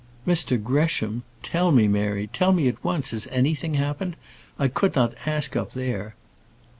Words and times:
"Mr 0.25 0.57
Gresham! 0.59 1.21
Tell 1.43 1.71
me, 1.71 1.87
Mary 1.87 2.25
tell 2.25 2.53
me, 2.53 2.67
at 2.67 2.83
once 2.83 3.11
has 3.11 3.27
anything 3.27 3.75
happened? 3.75 4.15
I 4.57 4.67
could 4.67 4.95
not 4.95 5.13
ask 5.27 5.55
up 5.55 5.73
there." 5.73 6.15